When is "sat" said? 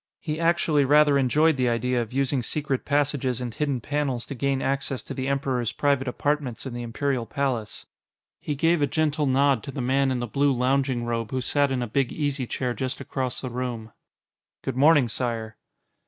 11.41-11.69